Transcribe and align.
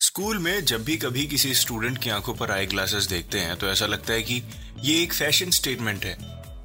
School 0.00 0.38
में 0.38 0.64
जब 0.64 0.84
भी 0.84 0.96
कभी 0.96 1.26
किसी 1.26 1.54
स्टूडेंट 1.54 1.98
की 1.98 2.10
आँखों 2.10 2.34
पर 2.34 2.50
आई 2.50 2.66
ग्लासेस 2.66 3.04
देखते 3.04 3.40
हैं 3.40 3.56
तो 3.56 3.68
ऐसा 3.68 3.86
लगता 3.86 4.12
है 4.12 4.22
कि 4.22 4.42
ये 4.80 5.02
एक 5.02 5.12
फ़ैशन 5.12 5.50
स्टेटमेंट 5.50 6.04
है। 6.04 6.14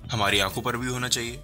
हमारी 0.09 0.39
आँखों 0.39 0.61
पर 0.61 0.77
भी 0.77 0.87
होना 0.87 1.07
चाहिए। 1.07 1.39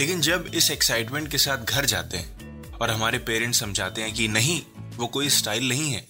लेकिन 0.00 0.20
जब 0.20 0.50
इस 0.54 0.70
एक्साइटमेंट 0.70 1.30
के 1.30 1.38
साथ 1.38 1.58
घर 1.58 1.84
जाते 1.84 2.16
हैं 2.16 2.72
और 2.72 2.90
हमारे 2.90 3.18
पेरेंट्स 3.18 3.60
समझाते 3.60 4.02
हैं 4.02 4.14
कि 4.14 4.28
नहीं, 4.28 4.62
वो 4.96 5.06
कोई 5.06 5.28
स्टाइल 5.28 5.68
नहीं 5.68 5.92
है, 5.92 6.06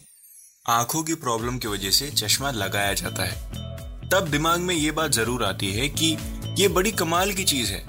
आँखों 0.69 1.03
की 1.03 1.15
प्रॉब्लम 1.15 1.59
की 1.59 1.69
वजह 1.69 1.91
से 1.91 2.11
चश्मा 2.11 2.51
लगाया 2.51 2.93
जाता 2.93 3.25
है। 3.25 4.11
तब 4.11 4.29
दिमाग 4.31 4.61
में 4.61 4.75
ये 4.75 4.91
बात 4.91 5.11
ज़रूर 5.11 5.45
आती 5.45 5.73
है 5.73 5.89
कि 5.89 6.17
ये 6.63 6.69
बड़ी 6.69 6.93
कमाल 6.93 7.33
की 7.33 7.45
चीज़ 7.45 7.73
है। 7.73 7.85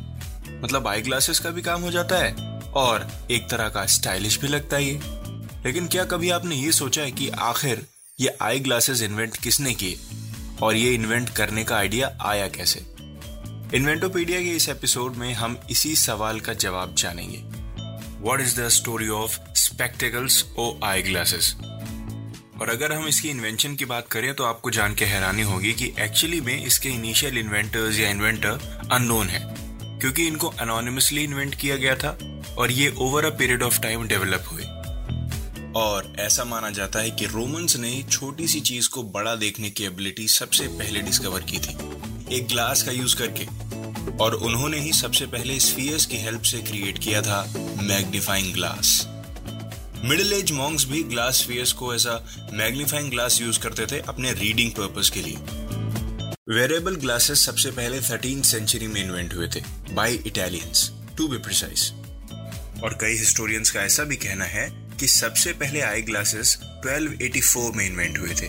मतलब 0.62 0.88
आई 0.88 1.02
ग्लासेस 1.02 1.40
का 1.40 1.50
भी 1.50 1.62
काम 1.62 1.82
हो 1.82 1.92
जाता 1.92 2.16
है 2.16 2.47
और 2.78 3.08
एक 3.32 3.50
तरह 3.50 3.70
का 3.70 3.86
स्टाइलिश 3.86 4.40
भी 4.40 4.48
लगता 4.48 4.78
है 4.78 4.84
ये। 4.84 5.00
लेकिन 5.66 5.88
क्या 5.88 6.04
कभी 6.06 6.30
आपने 6.30 6.56
ये 6.56 6.72
सोचा 6.72 7.02
है 7.02 7.12
कि 7.12 7.30
आखिर 7.30 7.86
ये 8.20 8.38
आई 8.42 8.60
ग्लासेस 8.60 9.02
इन्वेंट 9.02 9.38
किसने 9.38 9.74
किए? 9.74 9.98
और 10.62 10.76
ये 10.76 10.94
इन्वेंट 10.94 11.30
करने 11.30 11.64
का 11.64 11.78
आइडिया 11.78 12.18
आया 12.22 12.48
कैसे? 12.48 12.80
इन्वेंटोपीडिया 13.78 14.40
के 14.40 14.50
इस 14.50 14.70
एपिसोड 14.70 15.16
में 15.16 15.34
हम 15.34 15.60
इसी 15.72 15.96
सवाल 15.96 16.40
का 16.40 16.54
जवाब 16.54 16.96
जानेंगे। 16.96 17.38
What 18.20 18.42
is 18.42 18.60
the 18.62 18.68
story 18.70 19.08
of 19.08 19.40
spectacles 19.56 20.44
or 20.58 20.74
eye 20.84 21.02
glasses 21.02 21.56
और 22.62 22.70
अगर 22.70 22.94
हम 22.94 23.08
इसकी 23.08 23.30
इन्वेंशन 23.30 23.76
की 23.76 23.86
बात 23.86 24.08
करें 24.08 24.34
तो 24.34 24.44
आपको 24.44 24.72
जान 24.72 24.96
के 24.96 25.06
हैरानी 25.06 25.42
होगी 25.42 25.74
कि 25.74 25.94
एक्चुअली 26.00 26.42
में 26.42 26.66
इसके 26.66 26.90
इनिशियल 26.90 27.38
इन्वेंटर्स 27.38 28.00
या 28.00 28.10
इन्वेंटर 28.10 28.82
अननोन 28.92 29.28
है। 29.28 29.67
क्योंकि 30.02 30.28
इनको 30.28 30.48
अनोनिमसली 30.48 31.24
इन्वेंट 31.24 31.56
किया 31.56 31.76
गया 31.76 31.96
था 31.96 32.18
और 32.58 32.72
ये 32.72 32.94
over 32.98 33.26
a 33.26 33.30
period 33.30 33.64
of 33.64 33.80
time 33.82 34.08
develop 34.08 34.44
हुए। 34.52 34.64
और 35.76 36.14
ऐसा 36.20 36.44
माना 36.44 36.70
जाता 36.70 37.00
है 37.00 37.10
कि 37.12 37.26
रोमन्स 37.26 37.78
ने 37.78 38.04
छोटी 38.12 38.48
सी 38.48 38.60
चीज़ 38.60 38.90
को 38.90 39.04
बड़ा 39.04 39.36
देखने 39.36 39.70
की 39.70 39.84
एबिलिटी 39.84 40.28
सबसे 40.28 40.68
पहले 40.68 41.02
डिस्कवर 41.02 41.42
की 41.42 41.60
थी, 41.60 41.76
एक 42.36 42.48
ग्लास 42.48 42.84
का 42.84 42.92
यूज़ 42.92 43.16
करके। 43.16 43.46
और 44.24 44.34
उन्होंने 44.34 44.80
ही 44.80 44.94
सबसे 44.94 45.26
पहले 45.26 45.60
स्फीयर्स 45.60 46.06
की 46.06 46.18
हेल्प 46.18 46.42
से 46.42 46.58
क्रिएट 46.58 46.98
किया 46.98 47.22
था 47.22 47.54
magnifying 47.82 48.54
glass 48.54 49.08
middle 50.04 50.34
age 50.34 50.52
monks 50.52 50.86
भी 50.86 51.04
ग्लास 51.04 51.38
स्फीयर्स 51.38 51.72
को 51.72 51.94
ऐसा 51.96 52.14
मैग्नीफाइंग 52.54 53.10
ग्लास 53.10 53.42
यूज़ 53.42 53.60
करते 53.60 53.86
थे 53.86 54.00
अपने 54.00 54.32
रीडिंग 54.34 54.72
पर्पस 54.72 55.10
के 55.10 55.22
लिए। 55.22 55.38
वेरेबल 56.48 56.96
ग्लासेस 56.96 57.40
सबसे 57.46 57.70
पहले 57.72 58.00
थर्टीन 58.02 58.42
सेंचुरी 58.42 58.88
में 58.88 59.02
इन्वेंट 59.02 59.34
हुए 59.34 59.48
थे 59.48 59.62
by 59.94 60.14
Italians 60.28 60.92
to 61.18 61.28
be 61.28 61.38
precise 61.38 61.82
और 62.84 62.94
कई 63.02 63.18
हिस्टोरियंस 63.18 63.72
का 63.72 63.82
ऐसा 63.82 64.04
भी 64.04 64.16
कहना 64.16 64.46
है 64.46 64.70
कि 65.00 65.08
सबसे 65.08 65.54
पहले 65.54 65.82
आई 65.82 66.02
ग्लासेस 66.02 66.58
1284 66.86 67.76
में 67.76 67.86
इन्वेंट 67.86 68.18
हुए 68.20 68.36
थे। 68.42 68.48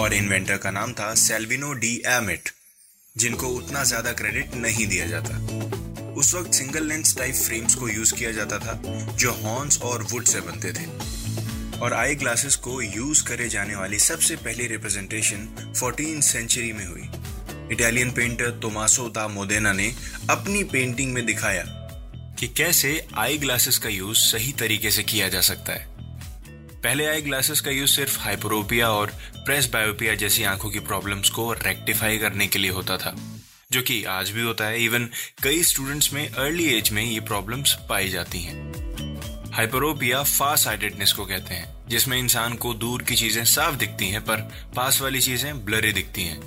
और 0.00 0.14
इन्वेंटर 0.14 0.56
का 0.56 0.70
नाम 0.70 0.92
था 0.92 1.12
सेल्विनो 1.14 1.72
डी 1.74 1.94
एमिट 2.06 2.48
जिनको 3.16 3.48
उतना 3.48 3.84
ज़्यादा 3.84 4.12
क्रेडिट 4.12 4.54
नहीं 4.54 4.86
दिया 4.86 5.06
जाता। 5.06 6.12
उस 6.12 6.34
वक्त 6.34 6.54
सिंगल 6.54 6.88
लेंस 6.88 7.16
टाइप 7.18 7.34
फ्रेम्स 7.34 7.74
को 7.74 7.88
यूज़ 7.88 8.14
किया 8.14 8.32
जाता 8.32 8.58
था, 8.58 8.80
जो 9.14 9.32
हॉर्न्स 9.32 9.80
और 9.82 10.02
वुड 10.02 10.24
से 10.24 10.40
बनते 10.40 10.72
थे। 10.72 10.86
और 11.82 11.94
आई 11.94 12.14
ग्लासेस 12.14 12.56
को 12.56 12.82
यूज़ 12.82 13.24
करे 13.24 13.48
जाने 13.48 13.76
वाली 13.76 13.98
सबसे 13.98 14.36
पहली 14.36 14.66
रिप्रेजेंटेशन 14.66 15.74
14 15.76 16.20
सेंचुरी 16.20 16.72
में 16.72 16.86
हुई। 16.86 17.08
इटालियन 17.72 18.10
पेंटर 18.10 18.50
तोमासो 18.50 19.08
दा 19.08 19.28
मोदेना 19.28 19.72
ने 19.72 19.94
अपनी 20.30 20.64
पेंटिंग 20.64 21.12
में 21.12 21.26
दिखाया 21.26 21.64
कि 22.40 22.48
कैसे 22.48 23.06
आई 23.14 23.38
ग्लासेस 23.38 23.78
का 23.78 23.88
यूज़ 23.88 24.18
सही 24.18 24.52
तरीके 24.52 24.90
से 24.90 25.02
किया 25.02 25.28
जा 25.28 25.40
सकता 25.40 25.72
है। 25.72 25.86
पहले 26.82 27.06
आई 27.06 27.22
ग्लासेस 27.22 27.60
का 27.60 27.70
यूज़ 27.70 27.90
सिर्फ़ 27.90 28.18
हाइपरोपिया 28.18 28.90
और 28.90 29.12
प्रेस 29.36 29.66
बायोपिया 29.66 30.14
जैसी 30.14 30.42
आँखों 30.42 30.70
की 30.70 30.78
प्रॉब्लम्स 30.78 31.28
को 31.28 31.52
रेक्टिफाई 31.52 32.18
करने 32.18 32.46
के 32.46 32.58
लिए 32.58 32.70
होता 32.70 32.96
था, 32.96 33.14
जो 33.72 33.82
कि 33.82 34.04
आज 34.04 34.30
भी 34.30 34.42
होता 34.42 34.64
है। 34.64 34.84
इवन 34.84 35.08
कई 35.42 35.62
स्टूडेंट्स 35.62 36.12
में 36.12 36.28
अर्ली 36.28 36.68
एज 36.68 36.90
में 36.90 37.04
ये 37.04 37.20
प्रॉब्लम्स 37.20 37.78
पाई 37.88 38.08
जाती 38.08 38.40
हैं। 38.40 38.69
हाइपरोपिया 39.60 40.22
फार 40.22 40.56
साइटेडनेस 40.56 41.12
को 41.12 41.24
कहते 41.26 41.54
हैं, 41.54 41.88
जिसमें 41.88 42.16
इंसान 42.18 42.54
को 42.54 42.72
दूर 42.74 43.02
की 43.02 43.14
चीज़ें 43.14 43.44
साफ़ 43.44 43.74
दिखती 43.74 44.08
हैं, 44.08 44.20
पर 44.20 44.36
पास 44.76 45.00
वाली 45.00 45.20
चीज़ें 45.20 45.64
ब्लरी 45.64 45.92
दिखती 45.92 46.22
हैं। 46.24 46.40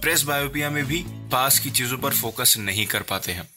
प्रेस 0.00 0.22
बायोपिया 0.22 0.70
में 0.70 0.84
भी 0.86 1.02
पास 1.32 1.58
की 1.58 1.70
चीज़ों 1.70 1.98
पर 1.98 2.14
फोकस 2.14 2.54
नहीं 2.58 2.86
कर 2.86 3.02
पाते 3.02 3.32
हैं 3.32 3.48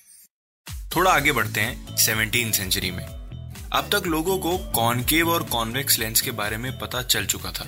थोड़ा 0.95 1.11
आगे 1.11 1.31
बढ़ते 1.31 1.61
हैं 1.61 1.95
सेवनटीन 1.97 2.51
सेंचुरी 2.51 2.91
में। 2.91 3.03
अब 3.03 3.89
तक 3.91 4.07
लोगों 4.07 4.37
को 4.37 4.57
कॉनकेव 4.71 5.29
और 5.29 5.43
कॉन्वेक्स 5.49 5.99
लेंस 5.99 6.21
के 6.21 6.31
बारे 6.33 6.57
में 6.57 6.71
पता 6.79 7.01
चल 7.03 7.25
चुका 7.25 7.51
था। 7.51 7.65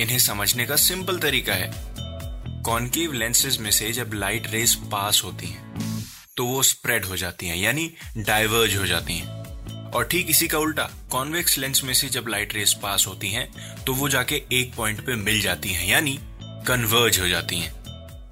इन्हें 0.00 0.18
समझने 0.18 0.66
का 0.66 0.76
सिंपल 0.78 1.18
तरीका 1.18 1.54
है। 1.54 1.70
कॉनकेव 2.62 3.12
लेंसेज 3.14 3.58
में 3.58 3.70
से 3.70 3.92
जब 3.92 4.14
लाइट 4.14 4.50
रेस 4.50 4.74
पास 4.92 5.22
होती 5.24 5.46
हैं 5.46 5.64
तो 6.36 6.44
वो 6.46 6.62
स्प्रेड 6.64 7.04
हो 7.04 7.16
जाती 7.16 7.46
हैं, 7.46 7.56
यानी 7.56 7.92
डाइवर्ज 8.18 8.76
हो 8.76 8.86
जाती 8.86 9.14
हैं। 9.14 9.35
और 9.96 10.04
ठीक 10.04 10.30
इसी 10.30 10.46
का 10.48 10.58
उल्टा 10.58 10.82
कॉन्वेक्स 11.10 11.56
लेंस 11.58 11.82
में 11.84 11.92
से 11.94 12.08
जब 12.08 12.26
लाइट 12.28 12.54
रेस 12.54 12.72
पास 12.82 13.06
होती 13.06 13.28
हैं 13.28 13.84
तो 13.84 13.92
वो 13.94 14.08
जाके 14.08 14.42
एक 14.52 14.74
पॉइंट 14.74 15.00
पे 15.06 15.14
मिल 15.16 15.40
जाती 15.40 15.68
हैं, 15.68 15.86
यानी 15.88 16.18
कन्वर्ज 16.66 17.18
हो 17.20 17.28
जाती 17.28 17.58
हैं। 17.58 17.72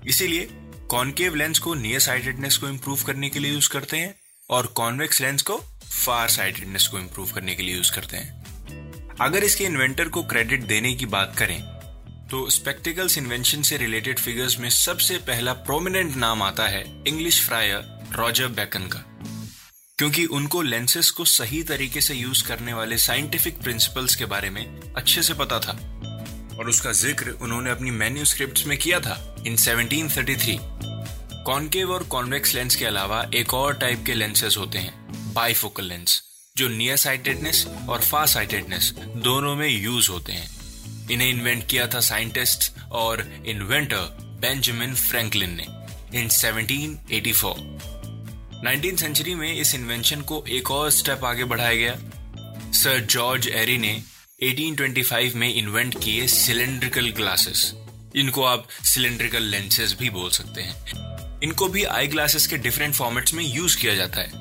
इसीलिए 0.08 0.48
कॉनकेव 0.90 1.34
लेंस 1.34 1.58
को 1.58 1.74
नियर 1.74 2.00
साइटेडनेस 2.00 2.56
को 2.56 2.68
इंप्रूव 2.68 3.02
करने 3.02 3.28
के 3.28 3.38
लिए 3.38 3.52
यूज़ 3.52 3.68
करते 3.68 3.96
हैं, 3.96 4.14
और 4.50 4.66
कॉन्वेक्स 4.66 5.20
लेंस 5.20 5.42
को 5.42 5.56
फार 5.84 6.28
साइटेडनेस 6.28 6.86
को 6.86 6.98
इंप्रूव 6.98 7.30
करने 7.32 7.54
के 7.54 7.62
लिए 7.62 7.76
यूज़ 7.76 7.92
करते 7.92 8.16
हैं। 8.16 9.16
अगर 9.20 9.44
इसके 9.44 9.64
इन्वेंटर 9.64 10.08
को 10.08 10.22
क्रेडिट 10.24 10.66
देने 10.66 10.94
की 10.94 11.06
बात 11.06 11.34
करें 11.38 11.60
तो 12.30 12.48
स्पेक्टिकल्स 12.50 13.18
इन्वेंशन 13.18 13.62
से 13.62 13.76
रिलेटेड 13.76 14.18
फिगर्स 14.18 14.58
में 14.60 14.68
सबसे 14.72 15.16
पहला 15.26 15.52
प्रोमिनेंट 15.64 16.16
नाम 16.16 16.42
आता 16.42 16.68
है 16.68 16.84
इंग्लिश 17.08 17.40
फ्रायर 17.46 17.82
रॉजर 18.12 18.48
बैकन 18.50 18.86
का। 18.86 19.04
क्योंकि 19.98 20.24
उनको 20.26 20.62
लेंसेस 20.62 21.10
को 21.10 21.24
सही 21.24 21.62
तरीके 21.62 22.00
से 22.00 22.14
यूज़ 22.14 22.44
करने 22.44 22.72
वाले 22.72 22.98
साइंटिफिक 22.98 23.58
प्रिंसिपल्स 23.58 24.14
के 24.14 24.24
बारे 24.24 24.50
में 24.50 24.80
अच्छे 24.96 25.22
से 25.22 25.34
पता 25.34 25.58
था। 25.58 25.72
और 26.58 26.68
उसका 26.68 26.92
ज़िक्र 26.92 27.30
उन्होंने 27.30 27.70
अपनी 27.70 27.90
मैन्यूस्क्रिप्ट्स 27.90 28.66
में 28.66 28.78
किया 28.78 29.00
था 29.00 29.36
इन 29.46 29.56
1733 29.56 30.58
कॉन्केव 31.44 31.90
और 31.90 32.02
कॉन्वेक्स 32.02 32.54
लेंस 32.54 32.76
के 32.76 32.84
अलावा 32.84 33.30
एक 33.34 33.54
और 33.54 33.74
टाइप 33.74 34.02
के 34.06 34.14
लेंसेज 34.14 34.56
होते 34.56 34.78
हैं 34.78 35.32
बाइफोकल 35.34 35.84
लेंस 35.84 36.22
जो 36.56 36.68
नियर 36.68 36.96
साइटेडनेस 36.96 37.66
और 37.88 38.00
फार 38.00 38.26
साइटेडनेस 38.26 38.94
दोनों 39.16 39.56
में 39.56 39.68
यूज़ 39.68 40.10
होते 40.10 40.32
हैं। 40.32 40.50
इन्हें 41.10 41.30
इन्वेंट 41.30 41.66
किया 41.66 41.86
था 41.86 42.00
साइंटिस्ट 42.00 42.72
और 42.92 43.42
इन्वेंटर 43.46 44.18
बेंजामिन 44.40 44.94
फ्रैंकलिन 44.94 45.50
ने 45.50 45.66
इन 46.20 46.28
1784 46.28 47.93
नाइनटीन 48.64 48.96
सेंचुरी 48.96 49.34
में 49.34 49.54
इस 49.54 49.74
इन्वेंशन 49.74 50.20
को 50.20 50.44
एक 50.48 50.70
और 50.70 50.90
स्टेप 50.90 51.24
आगे 51.24 51.44
बढ़ाया 51.44 51.74
गया। 51.74 51.94
सर 52.72 53.00
जॉर्ज 53.00 53.48
एरी 53.48 53.76
ने 53.78 54.02
1825 54.42 55.34
में 55.34 55.54
इन्वेंट 55.54 55.94
किए 56.04 56.26
सिलेंड्रिकल 56.26 57.10
ग्लासेस 57.10 57.72
इनको 58.16 58.44
आप 58.44 58.68
सिलेंड्रिकल 58.84 59.42
लेंसेज 59.42 59.92
भी 59.92 60.10
बोल 60.10 60.30
सकते 60.30 60.62
हैं। 60.62 61.40
इनको 61.40 61.68
भी 61.68 61.84
आई 61.84 62.06
ग्लासेस 62.06 62.46
के 62.46 62.56
डिफरेंट 62.56 62.94
फॉर्मेट्स 62.94 63.34
में 63.34 63.44
यूज़ 63.44 63.76
किया 63.78 63.94
जाता 63.94 64.20
है। 64.20 64.32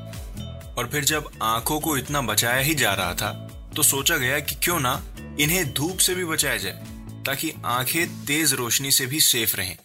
और 0.73 0.89
फिर 0.91 1.03
जब 1.03 1.29
आँखों 1.43 1.79
को 1.79 1.97
इतना 1.97 2.21
बचाया 2.21 2.61
ही 2.61 2.75
जा 2.75 2.93
रहा 2.93 3.13
था 3.13 3.31
तो 3.75 3.83
सोचा 3.83 4.17
गया 4.17 4.39
कि 4.39 4.55
क्यों 4.55 4.79
ना 4.79 5.01
इन्हें 5.39 5.73
धूप 5.73 5.97
से 5.97 6.15
भी 6.15 6.25
बचाया 6.25 6.57
जाए, 6.57 6.83
ताकि 7.25 7.51
आँखें 7.65 8.25
तेज 8.25 8.53
रोशनी 8.53 8.91
से 8.91 9.05
भी 9.05 9.19
सेफ़ 9.19 9.55
रहें। 9.57 9.77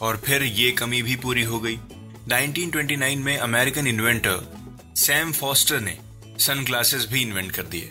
और 0.00 0.22
फिर 0.26 0.42
ये 0.42 0.70
कमी 0.70 1.02
भी 1.02 1.16
पूरी 1.16 1.42
हो 1.42 1.60
गई। 1.60 1.78
1929 2.24 3.16
में 3.16 3.36
अमेरिकन 3.38 3.86
इन्वेंटर 3.86 4.92
सैम 4.96 5.32
फॉस्टर 5.32 5.80
ने 5.80 5.96
सन 6.38 6.64
ग्लासेस 6.64 7.06
भी 7.10 7.22
इन्वेंट 7.22 7.50
कर 7.52 7.62
दिए, 7.62 7.88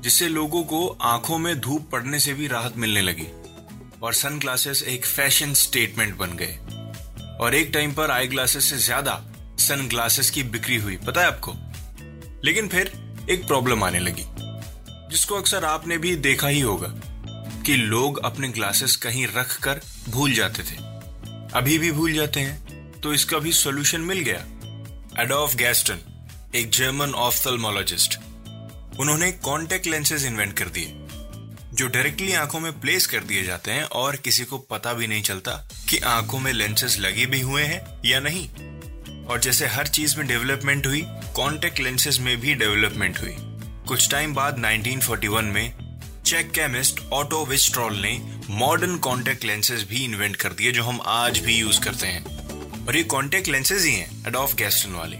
जिससे 0.00 0.28
लोगों 0.28 0.62
को 0.62 0.86
आँखों 1.02 1.38
में 1.38 1.60
धूप 1.60 1.88
पड़ने 1.92 2.18
से 2.20 2.32
भी 2.34 2.46
राहत 2.46 2.76
मिलने 2.76 3.00
लगी 3.00 3.26
और 4.02 4.14
सन 4.14 4.38
ग्लासेस 4.38 4.82
एक 4.82 5.06
फ़ैशन 5.06 5.52
स्टेटमेंट 5.54 6.16
बन 6.16 6.36
गए। 6.36 6.56
और 7.40 7.54
एक 7.54 7.70
टाइम 7.74 7.92
पर 7.92 8.10
आई 8.10 8.26
ग्लासेस 8.26 8.64
से 8.64 8.76
ज़्यादा 8.76 9.20
सन 9.58 9.86
ग्लासेस 9.88 10.30
की 10.30 10.42
बिक्री 10.42 10.76
हुई, 10.76 10.96
पता 10.96 11.20
है 11.20 11.26
आपको? 11.26 11.54
लेकिन 12.44 12.68
फिर 12.68 12.92
एक 13.30 13.46
प्रॉब्लम 13.46 13.84
आने 13.84 13.98
लगी, 13.98 14.24
जिसको 15.10 15.34
अक्सर 15.34 15.64
आपने 15.64 15.98
भी 15.98 16.16
देखा 16.18 16.48
ही 16.48 16.60
होगा 16.60 16.88
कि 17.66 17.76
लोग 17.76 18.18
अपने 18.24 18.48
ग्लासेस 18.48 18.96
कहीं 18.96 19.26
रख 19.26 19.56
कर 19.60 19.80
भूल 20.08 20.32
जाते 20.32 20.62
थे। 20.62 20.76
अभी 21.54 21.78
भी 21.78 21.92
भूल 21.92 22.12
जाते 22.12 22.40
हैं। 22.40 22.69
तो 23.02 23.12
इसका 23.14 23.38
भी 23.38 23.52
सॉल्यूशन 23.52 24.00
मिल 24.00 24.18
गया। 24.20 24.38
एडोफ 25.22 25.54
गैस्टन 25.56 26.00
एक 26.54 26.70
जर्मन 26.70 27.14
ऑफ्थल्मोलॉजिस्ट 27.18 28.18
उन्होंने 29.00 29.30
कॉन्टेक्ट 29.32 29.86
लेंसेज 29.86 30.24
इन्वेंट 30.26 30.52
कर 30.58 30.68
दिए, 30.68 30.92
जो 31.74 31.86
डायरेक्टली 31.86 32.32
आँखों 32.32 32.60
में 32.60 32.72
प्लेस 32.80 33.06
कर 33.06 33.20
दिए 33.20 33.42
जाते 33.44 33.70
हैं 33.70 33.82
और 33.82 34.16
किसी 34.16 34.44
को 34.44 34.58
पता 34.70 34.92
भी 34.92 35.06
नहीं 35.06 35.22
चलता 35.22 35.52
कि 35.88 35.98
आँखों 35.98 36.38
में 36.38 36.52
लेंसेज 36.52 36.98
लगे 37.00 37.26
भी 37.26 37.40
हुए 37.40 37.62
हैं 37.62 37.80
या 38.04 38.20
नहीं। 38.20 38.48
और 39.26 39.40
जैसे 39.40 39.66
हर 39.66 39.86
चीज़ 39.86 40.16
में 40.18 40.26
डेवलपमेंट 40.26 40.86
हुई 40.86 41.02
कॉन्टेक्ट 41.36 41.80
लेंसेज 41.80 42.18
में 42.18 42.36
भी 42.40 42.54
डेवलपमेंट 42.54 43.20
हुई। 43.20 43.34
कुछ 43.88 44.10
टाइम 44.10 44.34
बाद 44.34 44.58
1941 44.58 45.44
में 45.44 45.72
चेक 46.26 46.50
केमिस्ट 46.50 47.00
ऑटो 47.12 47.44
विस्ट्रॉल 47.46 47.96
ने 47.96 48.18
मॉडर्न 48.50 48.96
कॉन्टेक्ट 48.98 49.44
लेंसेज 49.44 49.82
भी 49.82 50.04
इन्वेंट 50.04 50.36
कर 50.36 50.52
दिए, 50.52 50.72
जो 50.72 50.84
हम 50.84 51.00
आज 51.06 51.38
भी 51.38 51.58
यूज़ 51.58 51.80
करते 51.80 52.06
हैं। 52.06 52.39
और 52.90 52.96
ये 52.96 53.02
कॉन्टेक्ट 53.02 53.48
लेंसेज 53.48 53.84
ही 53.84 53.92
हैं 53.94 54.26
एडोफ 54.28 54.54
गैस्टन 54.56 54.92
वाले। 54.92 55.16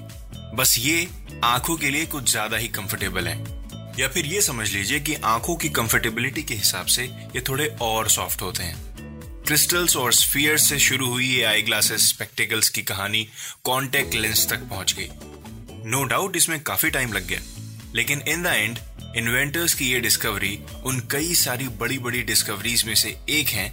बस 0.56 0.74
ये 0.78 1.06
आँखों 1.44 1.76
के 1.76 1.90
लिए 1.90 2.06
कुछ 2.06 2.30
ज़्यादा 2.30 2.56
ही 2.56 2.68
कंफर्टेबल 2.68 3.26
हैं। 3.28 3.94
या 3.98 4.08
फिर 4.08 4.26
ये 4.26 4.40
समझ 4.42 4.68
लीजिए 4.72 4.98
कि 5.00 5.14
आँखों 5.24 5.54
की 5.56 5.68
कंफर्टेबिलिटी 5.68 6.42
के 6.42 6.54
हिसाब 6.54 6.86
से 6.86 7.04
ये 7.04 7.40
थोड़े 7.48 7.66
और 7.80 8.08
सॉफ्ट 8.08 8.42
होते 8.42 8.62
हैं। 8.62 9.44
क्रिस्टल्स 9.46 9.96
और 9.96 10.12
स्फीयर्स 10.12 10.68
से 10.68 10.78
शुरू 10.78 11.06
हुई 11.06 11.28
ये 11.28 11.42
आई 11.42 11.62
ग्लासेस 11.62 12.08
स्पेक्टिकल्स 12.08 12.68
की 12.68 12.82
कहानी 12.82 13.26
कॉन्टेक्ट 13.64 14.14
लेंस 14.14 14.46
तक 14.50 14.68
पहुँच 14.70 14.94
गई। 14.98 15.08
नो 15.90 16.02
डाउट 16.04 16.36
इसमें 16.36 16.58
काफ़ी 16.62 16.90
टाइम 16.90 17.12
लग 17.12 17.28
गया। 17.28 17.40
लेकिन 17.94 18.22
इन 18.28 18.42
द 18.42 18.46
एंड 18.46 18.78
इन्वेंटर्स 19.16 19.74
की 19.74 19.92
ये 19.92 20.00
डिस्कवरी 20.00 20.58
उन 20.84 21.00
कई 21.10 21.34
सारी 21.36 21.68
बड़ी 21.78 21.98
बड़ी 22.00 22.22
डिस्कवरीज 22.24 22.84
में 22.84 22.94
से 22.96 23.16
एक 23.30 23.48
है, 23.50 23.72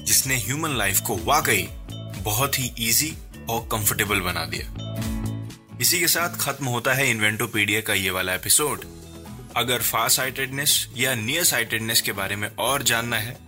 जिसने 0.00 0.38
ह्यूमन 0.38 0.76
लाइफ 0.78 1.00
को 1.00 1.18
वाकई 1.24 1.68
बहुत 2.22 2.58
ही 2.58 2.70
इजी 2.80 3.12
और 3.50 3.68
कंफर्टेबल 3.72 4.20
बना 4.20 4.44
दिया। 4.46 5.78
इसी 5.80 6.00
के 6.00 6.08
साथ 6.08 6.36
खत्म 6.38 6.66
होता 6.66 6.94
है 6.94 7.10
इन्वेंटोपीडिया 7.10 7.80
का 7.80 7.94
ये 7.94 8.10
वाला 8.10 8.34
एपिसोड 8.34 8.84
अगर 9.56 9.82
फार 9.82 10.08
साइटेडनेस 10.08 10.86
या 10.96 11.14
नियर 11.14 11.44
साइटेडनेस 11.44 12.00
के 12.00 12.12
बारे 12.12 12.36
में 12.36 12.48
और 12.58 12.82
जानना 12.82 13.18
है 13.18 13.38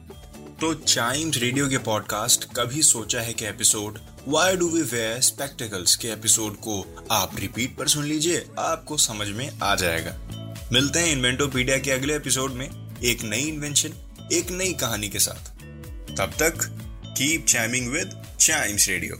तो 0.60 0.72
चाइम्स 0.74 1.36
रेडियो 1.38 1.68
के 1.68 1.78
पॉडकास्ट 1.78 2.44
कभी 2.56 2.82
सोचा 2.82 3.20
है 3.20 3.32
कि 3.32 3.44
episode 3.46 3.98
why 4.28 4.56
do 4.56 4.68
we 4.68 4.82
wear 4.82 5.20
spectacles 5.20 5.96
के 5.96 6.08
एपिसोड 6.08 6.56
को 6.56 7.06
आप 7.10 7.38
रिपीट 7.38 7.76
पर 7.76 7.88
सुन 7.88 8.04
लीजिए, 8.04 8.44
आपको 8.58 8.96
समझ 8.96 9.28
में 9.28 9.58
आ 9.62 9.74
जाएगा। 9.74 10.12
मिलते 10.72 10.98
हैं 10.98 11.12
इन्वेंटोपीडिया 11.12 11.78
के 11.78 11.90
अगले 11.90 12.16
एपिसोड 12.16 12.52
में, 12.52 12.68
एक 13.04 13.22
नई 13.22 13.42
इन्वेंशन 13.42 14.28
एक 14.32 14.50
नई 14.50 14.72
कहानी 14.72 15.08
के 15.08 15.18
साथ। 15.18 15.50
तब 16.16 16.32
तक 16.38 16.68
keep 17.18 17.46
chiming 17.46 17.92
with 17.92 18.22
Chimes 18.40 18.88
radio 18.88 19.18